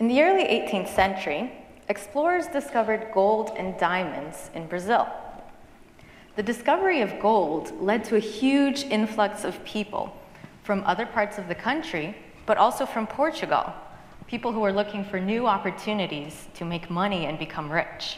[0.00, 1.52] In the early 18th century,
[1.90, 5.06] explorers discovered gold and diamonds in Brazil.
[6.36, 10.16] The discovery of gold led to a huge influx of people
[10.62, 12.16] from other parts of the country,
[12.46, 13.74] but also from Portugal,
[14.26, 18.16] people who were looking for new opportunities to make money and become rich.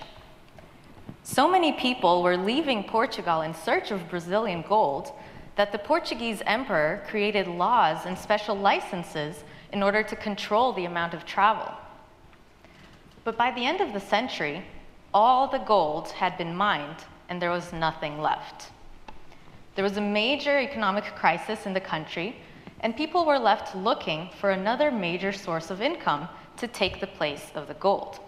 [1.24, 5.10] So many people were leaving Portugal in search of Brazilian gold
[5.56, 11.14] that the Portuguese emperor created laws and special licenses in order to control the amount
[11.14, 11.72] of travel.
[13.24, 14.64] But by the end of the century,
[15.14, 18.70] all the gold had been mined and there was nothing left.
[19.74, 22.36] There was a major economic crisis in the country,
[22.80, 27.50] and people were left looking for another major source of income to take the place
[27.54, 28.20] of the gold.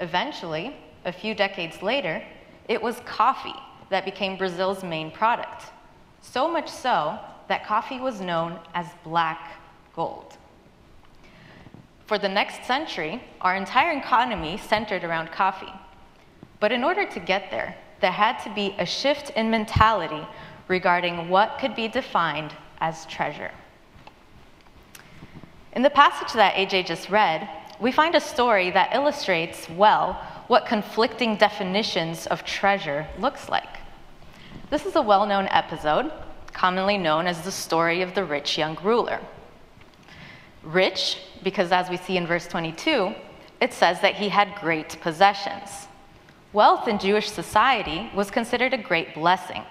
[0.00, 0.76] Eventually,
[1.06, 2.22] a few decades later,
[2.68, 5.64] it was coffee that became Brazil's main product.
[6.20, 9.52] So much so that coffee was known as black
[9.94, 10.36] gold.
[12.12, 15.72] For the next century, our entire economy centered around coffee.
[16.60, 20.28] But in order to get there, there had to be a shift in mentality
[20.68, 23.50] regarding what could be defined as treasure.
[25.72, 27.48] In the passage that AJ just read,
[27.80, 30.12] we find a story that illustrates well
[30.48, 33.78] what conflicting definitions of treasure looks like.
[34.68, 36.12] This is a well known episode,
[36.52, 39.18] commonly known as the story of the rich young ruler.
[40.62, 43.14] Rich, because as we see in verse 22,
[43.60, 45.88] it says that he had great possessions.
[46.52, 49.62] Wealth in Jewish society was considered a great blessing.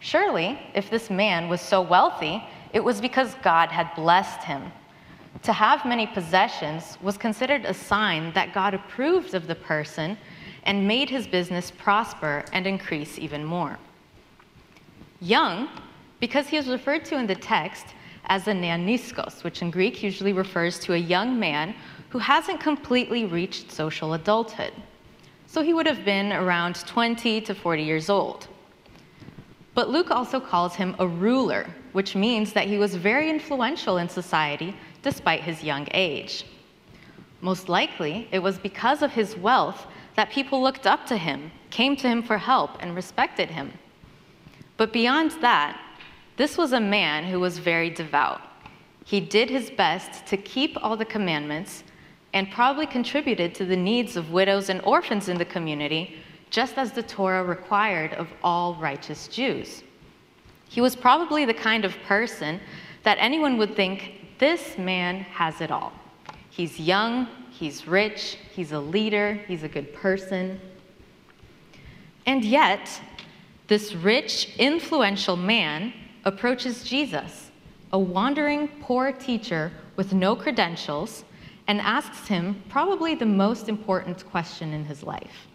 [0.00, 4.70] Surely, if this man was so wealthy, it was because God had blessed him.
[5.44, 10.18] To have many possessions was considered a sign that God approved of the person
[10.64, 13.78] and made his business prosper and increase even more.
[15.20, 15.68] Young,
[16.20, 17.86] because he is referred to in the text
[18.26, 21.74] as a neaniskos, which in Greek usually refers to a young man
[22.10, 24.72] who hasn't completely reached social adulthood
[25.54, 28.48] so he would have been around 20 to 40 years old.
[29.72, 34.08] But Luke also calls him a ruler, which means that he was very influential in
[34.08, 36.44] society despite his young age.
[37.40, 41.94] Most likely, it was because of his wealth that people looked up to him, came
[41.96, 43.72] to him for help, and respected him.
[44.76, 45.80] But beyond that,
[46.36, 48.40] this was a man who was very devout.
[49.04, 51.84] He did his best to keep all the commandments
[52.32, 56.16] and probably contributed to the needs of widows and orphans in the community,
[56.50, 59.84] just as the Torah required of all righteous Jews.
[60.68, 62.60] He was probably the kind of person
[63.04, 65.92] that anyone would think this man has it all.
[66.50, 70.60] He's young, he's rich, he's a leader, he's a good person.
[72.26, 73.00] And yet,
[73.68, 75.92] this rich, influential man
[76.24, 77.50] approaches Jesus,
[77.92, 81.24] a wandering, poor teacher with no credentials
[81.66, 85.46] and asks him probably the most important question in his life.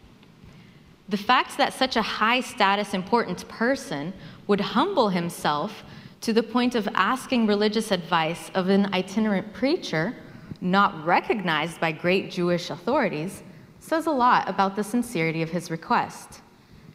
[1.09, 4.13] The fact that such a high status, important person
[4.47, 5.84] would humble himself
[6.22, 10.16] to the point of asking religious advice of an itinerant preacher,
[10.62, 13.41] not recognized by great Jewish authorities,
[13.80, 16.41] says a lot about the sincerity of his request.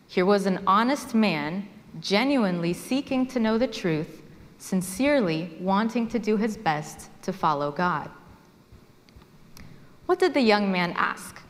[0.06, 1.69] Here was an honest man,
[2.00, 4.22] genuinely seeking to know the truth,
[4.59, 8.10] sincerely wanting to do his best to follow God.
[10.06, 11.41] What did the young man ask?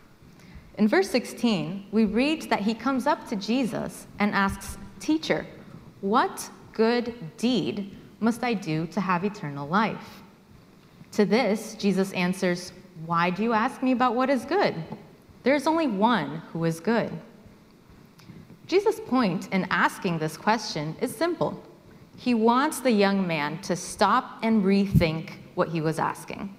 [0.79, 5.47] In verse 16, we read that he comes up to Jesus and asks, Teacher,
[6.01, 10.23] what good deed must I do to have eternal life?
[11.13, 12.73] To this, Jesus answers,
[13.07, 14.75] Why do you ask me about what is good?
[15.45, 17.13] There is only one who is good.
[18.67, 21.63] Jesus' point in asking this question is simple.
[22.17, 26.55] He wants the young man to stop and rethink what he was asking.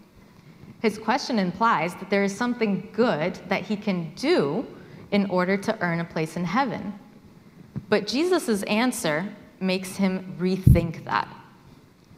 [0.81, 4.67] His question implies that there is something good that he can do
[5.11, 6.93] in order to earn a place in heaven.
[7.89, 9.27] But Jesus' answer
[9.59, 11.27] makes him rethink that.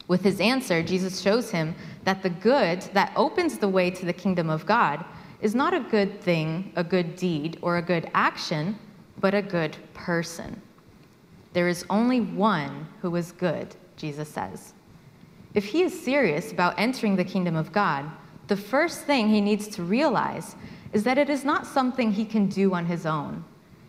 [0.08, 4.14] With his answer, Jesus shows him that the good that opens the way to the
[4.14, 5.04] kingdom of God
[5.42, 8.78] is not a good thing, a good deed, or a good action,
[9.20, 10.62] but a good person.
[11.54, 14.74] There is only one who is good, Jesus says.
[15.54, 18.06] If he is serious about entering the kingdom of God,
[18.48, 20.56] the first thing he needs to realize
[20.94, 23.44] is that it is not something he can do on his own.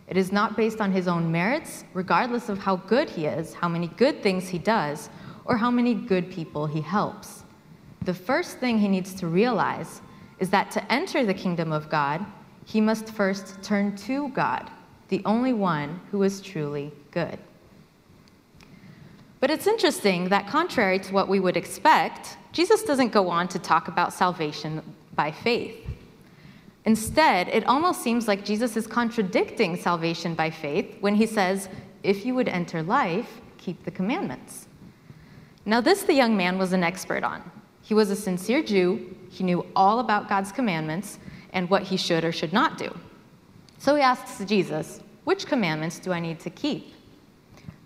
[0.07, 3.69] It is not based on his own merits, regardless of how good he is, how
[3.69, 5.09] many good things he does,
[5.45, 7.43] or how many good people he helps.
[8.05, 10.01] The first thing he needs to realize
[10.39, 12.25] is that to enter the kingdom of God,
[12.65, 14.69] he must first turn to God,
[15.09, 17.37] the only one who is truly good.
[19.39, 23.59] But it's interesting that, contrary to what we would expect, Jesus doesn't go on to
[23.59, 24.81] talk about salvation
[25.15, 25.75] by faith.
[26.85, 31.69] Instead, it almost seems like Jesus is contradicting salvation by faith when he says,
[32.03, 34.67] If you would enter life, keep the commandments.
[35.65, 37.49] Now, this the young man was an expert on.
[37.81, 41.19] He was a sincere Jew, he knew all about God's commandments
[41.53, 42.93] and what he should or should not do.
[43.79, 46.93] So he asks Jesus, Which commandments do I need to keep?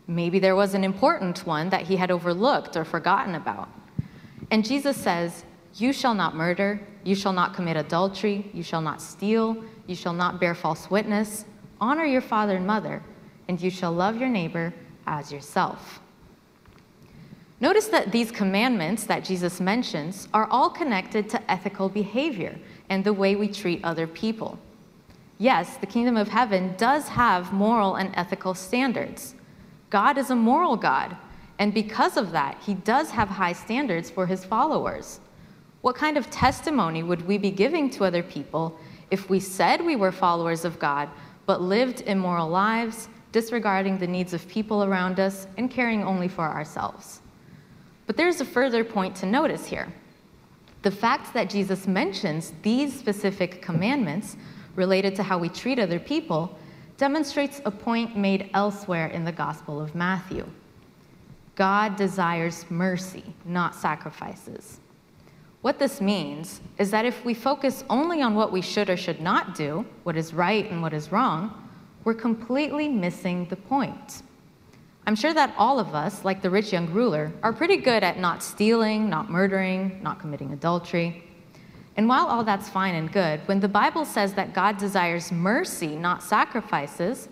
[0.07, 3.69] Maybe there was an important one that he had overlooked or forgotten about.
[4.51, 5.45] And Jesus says,
[5.75, 10.13] You shall not murder, you shall not commit adultery, you shall not steal, you shall
[10.13, 11.45] not bear false witness,
[11.80, 13.04] honor your father and mother,
[13.48, 14.74] and you shall love your neighbor
[15.06, 16.00] as yourself.
[17.62, 22.60] Notice that these commandments that Jesus mentions are all connected to ethical behavior
[22.90, 24.60] and the way we treat other people.
[25.38, 29.35] Yes, the kingdom of heaven does have moral and ethical standards.
[29.89, 31.15] God is a moral God,
[31.59, 35.19] and because of that, he does have high standards for his followers.
[35.81, 38.80] What kind of testimony would we be giving to other people
[39.12, 41.09] if we said we were followers of God,
[41.45, 46.45] but lived immoral lives, disregarding the needs of people around us and caring only for
[46.45, 47.21] ourselves?
[48.07, 49.94] But there's a further point to notice here.
[50.83, 54.38] The fact that Jesus mentions these specific commandments
[54.75, 56.58] related to how we treat other people
[56.98, 60.48] demonstrates a point made elsewhere in the Gospel of Matthew.
[61.56, 64.80] God desires mercy, not sacrifices.
[65.62, 69.22] What this means is that if we focus only on what we should or should
[69.22, 71.69] not do, what is right and what is wrong,
[72.04, 74.24] we're completely missing the point.
[75.06, 78.19] I'm sure that all of us, like the rich young ruler, are pretty good at
[78.19, 81.24] not stealing, not murdering, not committing adultery.
[81.95, 85.95] And while all that's fine and good, when the Bible says that God desires mercy,
[85.95, 87.30] not sacrifices,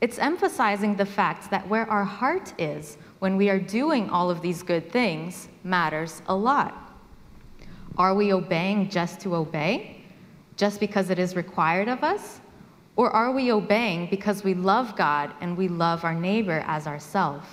[0.00, 4.40] it's emphasizing the fact that where our heart is when we are doing all of
[4.40, 6.92] these good things matters a lot.
[7.96, 10.02] Are we obeying just to obey,
[10.56, 12.40] just because it is required of us?
[12.94, 17.46] Or are we obeying because we love God and we love our neighbor as ourselves?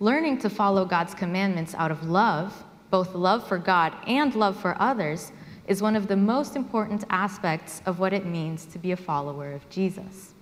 [0.00, 4.80] Learning to follow God's commandments out of love, both love for God and love for
[4.80, 5.32] others,
[5.68, 9.52] is one of the most important aspects of what it means to be a follower
[9.52, 10.32] of Jesus.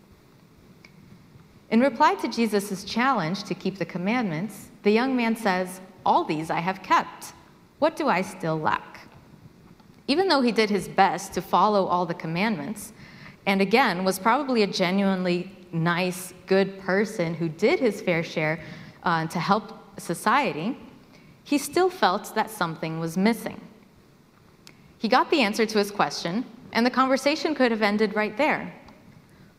[1.68, 6.48] In reply to Jesus' challenge to keep the commandments, the young man says, All these
[6.48, 7.32] I have kept.
[7.80, 9.00] What do I still lack?
[10.06, 12.92] Even though he did his best to follow all the commandments,
[13.46, 18.60] and again was probably a genuinely nice, good person who did his fair share
[19.02, 20.78] uh, to help society,
[21.42, 23.60] he still felt that something was missing.
[24.98, 28.72] He got the answer to his question, and the conversation could have ended right there.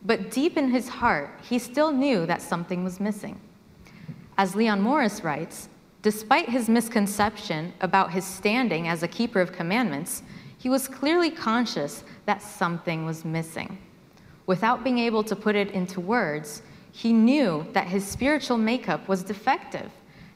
[0.04, 3.40] But deep in his heart, he still knew that something was missing.
[4.36, 5.68] As Leon Morris writes,
[6.02, 10.22] despite his misconception about his standing as a keeper of commandments,
[10.56, 13.78] he was clearly conscious that something was missing.
[14.46, 16.62] Without being able to put it into words,
[16.92, 19.90] he knew that his spiritual makeup was defective,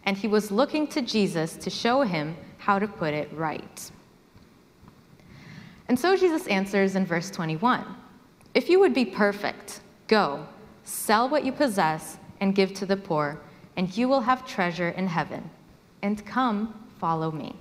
[0.04, 3.90] and he was looking to Jesus to show him how to put it right.
[5.88, 7.84] And so Jesus answers in verse 21
[8.54, 10.46] If you would be perfect, go,
[10.84, 13.40] sell what you possess, and give to the poor,
[13.76, 15.48] and you will have treasure in heaven.
[16.02, 17.54] And come, follow me.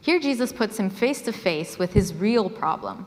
[0.00, 3.06] Here, Jesus puts him face to face with his real problem.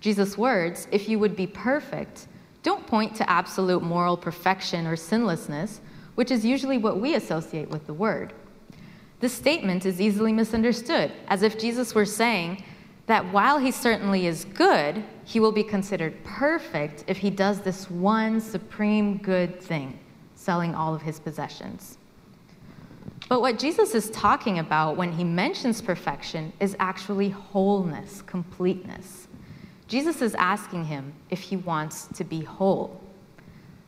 [0.00, 2.26] Jesus' words, if you would be perfect,
[2.62, 5.80] don't point to absolute moral perfection or sinlessness,
[6.14, 8.32] which is usually what we associate with the word.
[9.20, 12.64] This statement is easily misunderstood, as if Jesus were saying
[13.10, 17.90] that while he certainly is good, he will be considered perfect if he does this
[17.90, 19.98] one supreme good thing,
[20.36, 21.98] selling all of his possessions.
[23.28, 29.26] But what Jesus is talking about when he mentions perfection is actually wholeness, completeness.
[29.88, 33.00] Jesus is asking him if he wants to be whole.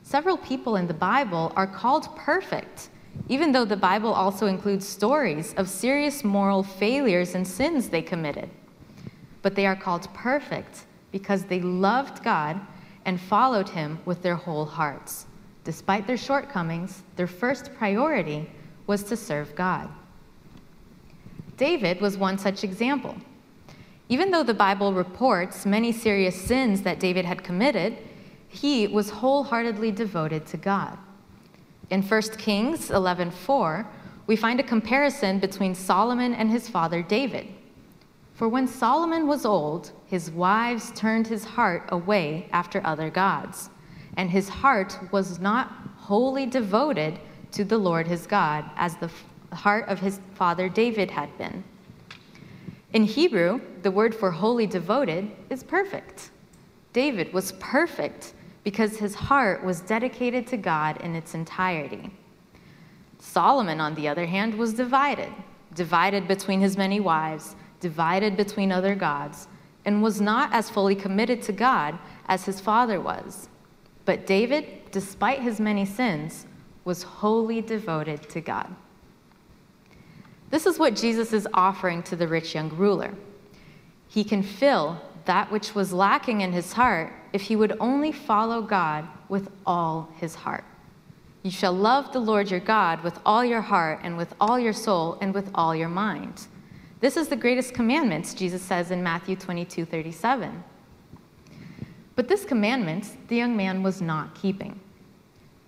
[0.02, 2.88] Several people in the Bible are called perfect,
[3.28, 8.50] even though the Bible also includes stories of serious moral failures and sins they committed.
[9.42, 12.60] But they are called perfect because they loved God
[13.04, 15.26] and followed him with their whole hearts.
[15.64, 18.48] Despite their shortcomings, their first priority
[18.86, 19.88] was to serve God.
[21.56, 23.16] David was one such example.
[24.08, 27.98] Even though the Bible reports many serious sins that David had committed,
[28.48, 30.98] he was wholeheartedly devoted to God.
[31.90, 33.86] In 1 Kings 11:4,
[34.26, 37.46] we find a comparison between Solomon and his father David.
[38.42, 43.70] For when Solomon was old, his wives turned his heart away after other gods,
[44.16, 47.20] and his heart was not wholly devoted
[47.52, 49.08] to the Lord his God, as the
[49.54, 51.62] heart of his father David had been.
[52.92, 56.30] In Hebrew, the word for wholly devoted is perfect.
[56.92, 58.34] David was perfect
[58.64, 62.10] because his heart was dedicated to God in its entirety.
[63.20, 65.32] Solomon, on the other hand, was divided,
[65.76, 69.48] divided between his many wives, divided between other gods,
[69.84, 73.48] and was not as fully committed to God as his father was.
[74.04, 76.46] But David, despite his many sins,
[76.84, 78.74] was wholly devoted to God.
[80.50, 83.14] This is what Jesus is offering to the rich young ruler.
[84.08, 88.62] He can fill that which was lacking in his heart if he would only follow
[88.62, 90.64] God with all his heart.
[91.42, 94.72] You shall love the Lord your God with all your heart and with all your
[94.72, 96.46] soul and with all your mind.
[97.02, 100.62] This is the greatest commandment, Jesus says in Matthew 22 37.
[102.14, 104.78] But this commandment the young man was not keeping.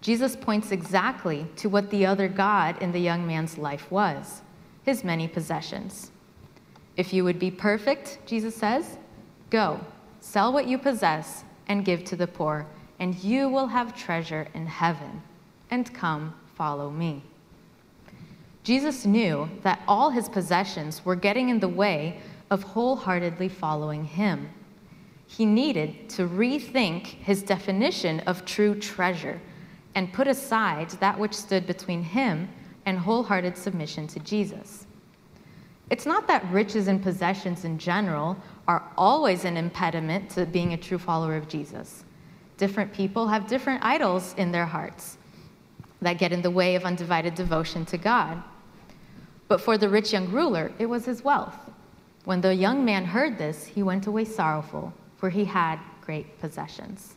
[0.01, 4.43] Jesus points exactly to what the other God in the young man's life was
[4.85, 6.13] his many possessions.
[6.97, 8.97] If you would be perfect, Jesus says,
[9.51, 9.81] go,
[10.21, 12.65] sell what you possess and give to the poor,
[13.01, 15.21] and you will have treasure in heaven.
[15.73, 17.25] And come, follow me.
[18.65, 22.19] Jesus knew that all his possessions were getting in the way
[22.51, 24.49] of wholeheartedly following him.
[25.27, 29.41] He needed to rethink his definition of true treasure
[29.95, 32.49] and put aside that which stood between him
[32.87, 34.87] and wholehearted submission to Jesus.
[35.91, 40.79] It's not that riches and possessions in general are always an impediment to being a
[40.79, 42.05] true follower of Jesus.
[42.57, 45.19] Different people have different idols in their hearts
[46.01, 48.43] that get in the way of undivided devotion to God.
[49.49, 51.57] But for the rich young ruler, it was his wealth.
[52.25, 57.17] When the young man heard this, he went away sorrowful, for he had great possessions.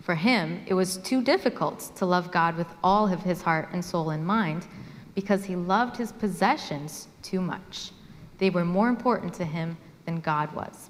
[0.00, 3.84] For him, it was too difficult to love God with all of his heart and
[3.84, 4.66] soul and mind
[5.14, 7.90] because he loved his possessions too much.
[8.38, 9.76] They were more important to him
[10.06, 10.88] than God was.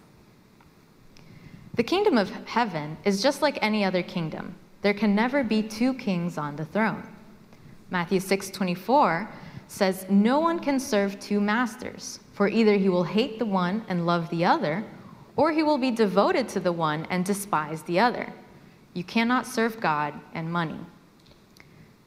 [1.75, 4.55] The kingdom of heaven is just like any other kingdom.
[4.83, 7.03] There can never be two kings on the throne.
[7.91, 9.29] Matthew 6:24
[9.71, 14.05] says, "No one can serve two masters, for either he will hate the one and
[14.05, 14.85] love the other,
[15.37, 18.33] or he will be devoted to the one and despise the other.
[18.95, 20.81] You cannot serve God and money."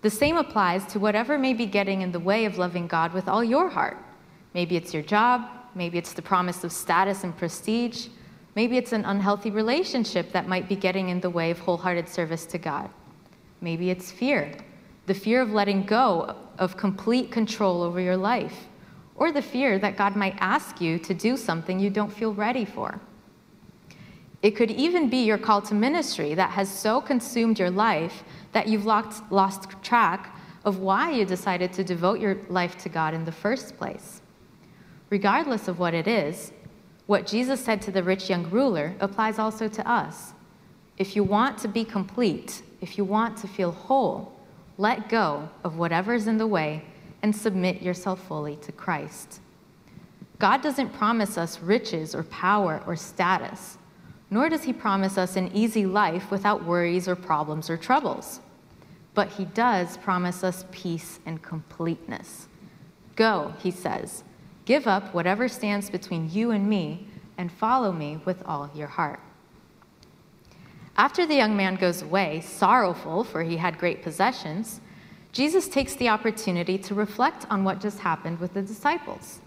[0.02, 3.30] The same applies to whatever may be getting in the way of loving God with
[3.30, 3.98] all your heart.
[4.54, 8.10] Maybe it's your job, maybe it's the promise of status and prestige,
[8.56, 12.46] maybe it's an unhealthy relationship that might be getting in the way of wholehearted service
[12.48, 12.90] to God.
[13.62, 14.52] Maybe it's fear,
[15.06, 18.68] the fear of letting go of complete control over your life,
[19.16, 22.66] or the fear that God might ask you to do something you don't feel ready
[22.66, 23.00] for.
[24.42, 28.68] It could even be your call to ministry that has so consumed your life that
[28.68, 33.26] you've lost, lost track of why you decided to devote your life to God in
[33.26, 34.22] the first place.
[35.10, 36.52] Regardless of what it is,
[37.06, 40.34] what Jesus said to the rich young ruler applies also to us.
[40.98, 44.34] If you want to be complete, if you want to feel whole,
[44.78, 46.84] let go of whatever's in the way
[47.22, 49.40] and submit yourself fully to Christ.
[50.40, 53.78] God doesn't promise us riches or power or status
[54.34, 58.40] nor does he promise us an easy life without worries or problems or troubles.
[59.14, 62.48] But he does promise us peace and completeness.
[63.16, 64.24] Go, he says,
[64.66, 67.06] give up whatever stands between you and me,
[67.38, 69.20] and follow me with all your heart.
[70.96, 74.80] After the young man goes away, sorrowful, for he had great possessions,
[75.32, 79.40] Jesus takes the opportunity to reflect on what just happened with the disciples.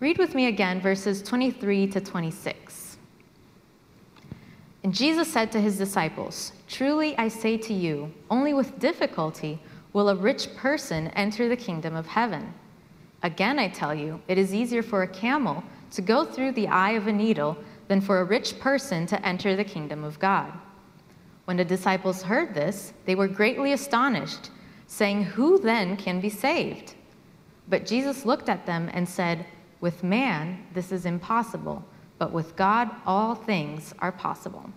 [0.00, 2.98] Read with me again verses 23 to 26.
[4.84, 9.58] And Jesus said to his disciples, Truly I say to you, only with difficulty
[9.92, 12.52] will a rich person enter the kingdom of heaven.
[13.22, 16.92] Again, I tell you, it is easier for a camel to go through the eye
[16.92, 17.56] of a needle
[17.88, 20.52] than for a rich person to enter the kingdom of God.
[21.46, 24.50] When the disciples heard this, they were greatly astonished,
[24.86, 26.94] saying, Who then can be saved?
[27.68, 29.46] But Jesus looked at them and said,
[29.80, 31.84] With man, this is impossible
[32.18, 34.70] but with God, all things are possible.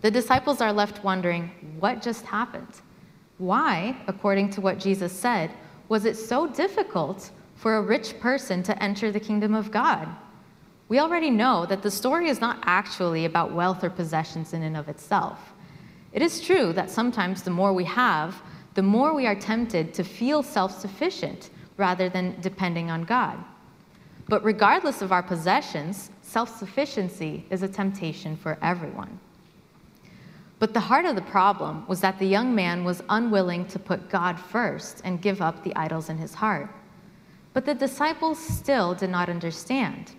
[0.00, 2.80] The disciples are left wondering what just happened?
[3.36, 5.50] Why, according to what Jesus said,
[5.88, 10.08] was it so difficult for a rich person to enter the kingdom of God?
[10.88, 14.76] We already know that the story is not actually about wealth or possessions in and
[14.76, 15.52] of itself.
[16.12, 18.42] It is true that sometimes the more we have,
[18.74, 23.38] the more we are tempted to feel self sufficient rather than depending on God.
[24.28, 29.18] But regardless of our possessions, self sufficiency is a temptation for everyone.
[30.58, 34.08] But the heart of the problem was that the young man was unwilling to put
[34.08, 36.68] God first and give up the idols in his heart.
[37.52, 40.12] But the disciples still did not understand.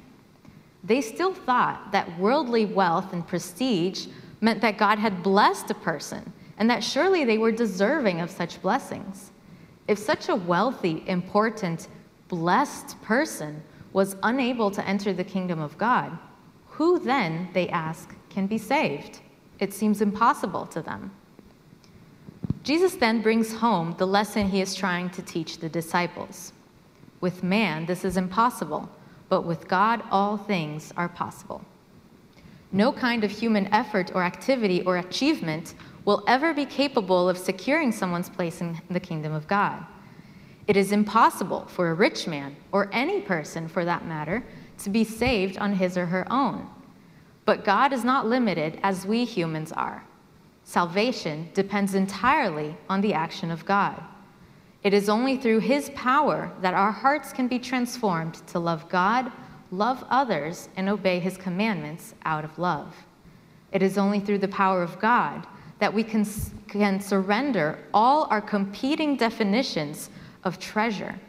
[0.84, 4.08] They still thought that worldly wealth and prestige
[4.42, 8.62] meant that God had blessed a person and that surely they were deserving of such
[8.62, 9.32] blessings.
[9.88, 11.88] If such a wealthy, important,
[12.28, 16.18] blessed person was unable to enter the kingdom of God,
[16.68, 19.20] who then, they ask, can be saved?
[19.60, 21.12] It seems impossible to them.
[22.64, 26.54] Jesus then brings home the lesson he is trying to teach the disciples.
[27.20, 28.90] With man, this is impossible,
[29.30, 31.64] but with God, all things are possible.
[32.72, 37.92] No kind of human effort or activity or achievement will ever be capable of securing
[37.92, 39.86] someone's place in the kingdom of God.
[40.68, 44.44] It is impossible for a rich man, or any person for that matter,
[44.80, 46.70] to be saved on his or her own.
[47.46, 50.06] But God is not limited as we humans are.
[50.64, 54.04] Salvation depends entirely on the action of God.
[54.84, 59.32] It is only through His power that our hearts can be transformed to love God,
[59.72, 62.96] love others, and obey His commandments out of love.
[63.72, 65.46] It is only through the power of God
[65.80, 66.26] that we can,
[66.68, 70.10] can surrender all our competing definitions
[70.44, 71.20] of treasure,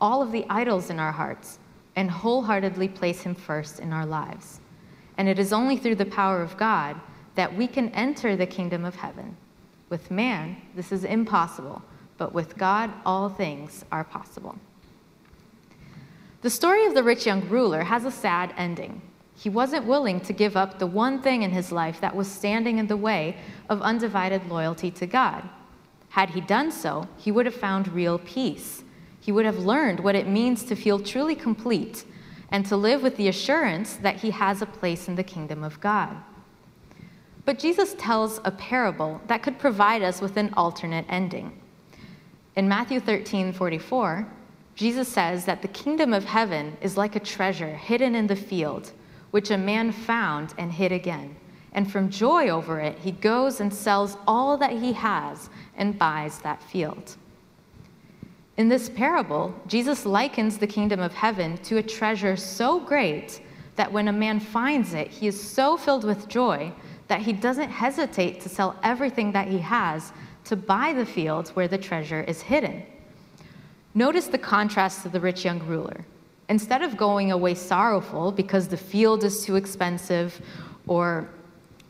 [0.00, 1.58] all of the idols in our hearts,
[1.94, 4.60] and wholeheartedly place Him first in our lives.
[5.16, 7.00] And it is only through the power of God
[7.36, 9.36] that we can enter the kingdom of heaven.
[9.88, 11.82] With man, this is impossible,
[12.18, 14.56] but with God, all things are possible.
[16.42, 19.02] The story of the rich young ruler has a sad ending.
[19.34, 22.78] He wasn't willing to give up the one thing in his life that was standing
[22.78, 23.36] in the way
[23.68, 25.48] of undivided loyalty to God.
[26.10, 28.82] Had he done so, he would have found real peace.
[29.20, 32.04] He would have learned what it means to feel truly complete
[32.50, 35.80] and to live with the assurance that he has a place in the kingdom of
[35.80, 36.16] God.
[37.44, 41.60] But Jesus tells a parable that could provide us with an alternate ending.
[42.56, 44.26] In Matthew 13 44,
[44.74, 48.92] Jesus says that the kingdom of heaven is like a treasure hidden in the field,
[49.30, 51.36] which a man found and hid again.
[51.72, 56.38] And from joy over it, he goes and sells all that he has and buys
[56.38, 57.16] that field.
[58.56, 63.42] In this parable, Jesus likens the kingdom of heaven to a treasure so great
[63.76, 66.72] that when a man finds it, he is so filled with joy
[67.08, 70.12] that he doesn't hesitate to sell everything that he has
[70.44, 72.84] to buy the fields where the treasure is hidden.
[73.94, 76.04] Notice the contrast to the rich young ruler.
[76.48, 80.40] Instead of going away sorrowful because the field is too expensive,
[80.86, 81.28] or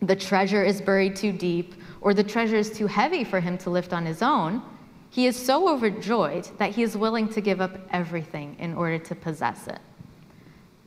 [0.01, 3.71] the treasure is buried too deep, or the treasure is too heavy for him to
[3.71, 4.63] lift on his own,
[5.11, 9.15] he is so overjoyed that he is willing to give up everything in order to
[9.15, 9.79] possess it.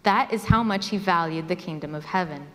[0.04, 2.48] That is how much he valued the kingdom of heaven.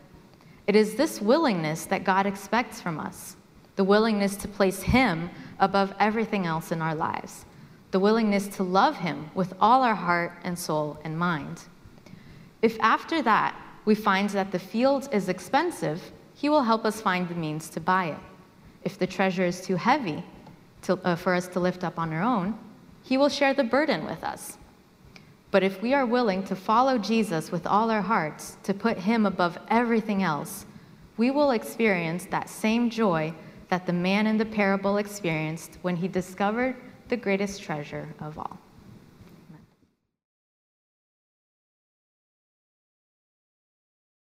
[0.66, 3.36] It is this willingness that God expects from us
[3.76, 7.44] the willingness to place Him above everything else in our lives,
[7.90, 11.62] the willingness to love Him with all our heart and soul and mind.
[12.62, 17.28] If after that we find that the field is expensive, He will help us find
[17.28, 18.18] the means to buy it.
[18.84, 20.24] If the treasure is too heavy
[20.82, 22.58] to, uh, for us to lift up on our own,
[23.02, 24.56] He will share the burden with us.
[25.54, 29.24] But if we are willing to follow Jesus with all our hearts, to put him
[29.24, 30.66] above everything else,
[31.16, 33.32] we will experience that same joy
[33.68, 36.74] that the man in the parable experienced when he discovered
[37.08, 38.58] the greatest treasure of all.